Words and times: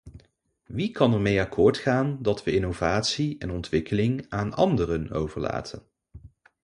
Wie 0.65 0.91
kan 0.93 1.13
ermee 1.13 1.39
akkoord 1.41 1.77
gaan 1.77 2.21
dat 2.21 2.43
we 2.43 2.51
innovatie 2.55 3.37
en 3.37 3.49
ontwikkeling 3.51 4.25
aan 4.29 4.53
anderen 4.53 5.11
overlaten? 5.11 5.83